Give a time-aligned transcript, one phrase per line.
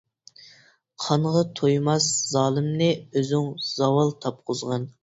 [1.07, 4.95] قانغا تويماس زالىمنى، ئۆزۈڭ زاۋال تاپقۇزغىن.